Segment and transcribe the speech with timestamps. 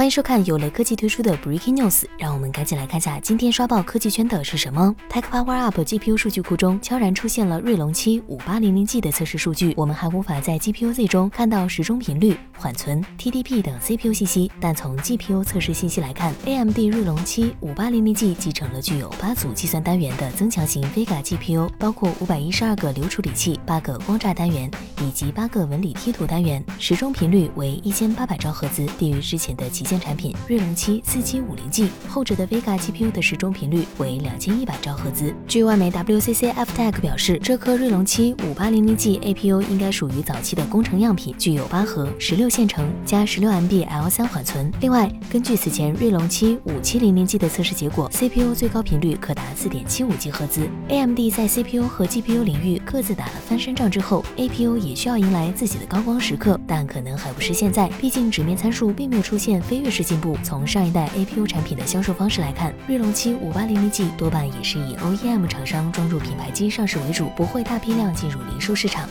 [0.00, 4.96] 欢迎收看有雷科技推出的 Breaking News，让我们赶紧来看下今天刷爆科技圈的是什么。
[5.10, 18.14] Tech Power Up GPU 数据库中悄然出现了锐龙七五八零零 G 的测试数据，我们还无法在 GPU Z 中看到时钟频率、缓存、TDP 等 CPU 信息，但从 GPU 测试信息来看，AMD 锐龙七五八零零
[18.14, 24.70] G 继承了具有八组计算单元的增强型 Vega GPU，包括五百一十二个流处理器、八个光栅单元
[25.02, 35.34] 以及八个纹理贴图单元，时钟频率为一千八百兆赫兹，低于之前的旗舰产品锐龙七四七五零 G，后者的 Vega GPU 的时钟频率为两千一百兆赫兹。
[35.48, 44.72] 据外媒 WCC FTech 表示，这颗锐龙七五八零零 G APU 应该属于早期的工程样品，具有八核、十六线程加十六 MB L 三缓存。
[44.80, 50.68] 另外，根据此前锐龙七五七零零 G 的测试结果，CPU 最高频率可达四点七五 G 赫兹。
[50.88, 60.36] AMD 在 CPU 和 GPU 领域各自打了翻身仗之后，APU 也需要迎来自己的高光时刻，但可能还不是现在，毕竟纸面参数并没有出现非越是进步。
[60.42, 69.08] 从上一代 APU 产品的销售方式来看，锐龙七五八零零 G 多半也是以 OEM 厂商装入品牌机上市为主，不会大批量进入零售市场。